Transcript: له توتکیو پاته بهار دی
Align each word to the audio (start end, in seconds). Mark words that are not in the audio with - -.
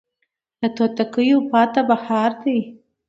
له 0.61 0.67
توتکیو 0.77 1.37
پاته 1.51 1.81
بهار 1.89 2.31
دی 2.41 2.57